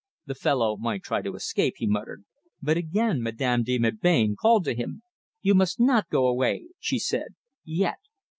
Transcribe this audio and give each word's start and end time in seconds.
"The 0.25 0.33
fellow 0.33 0.77
might 0.77 1.03
try 1.03 1.21
to 1.21 1.35
escape," 1.35 1.75
he 1.77 1.85
muttered; 1.85 2.25
but 2.59 2.75
again 2.75 3.21
Madame 3.21 3.61
de 3.61 3.77
Melbain 3.77 4.35
called 4.35 4.65
to 4.65 4.73
him. 4.73 5.03
"You 5.43 5.53
must 5.53 5.79
not 5.79 6.09
go 6.09 6.25
away," 6.25 6.69
she 6.79 6.97
said, 6.97 7.35
"yet!" 7.63 7.99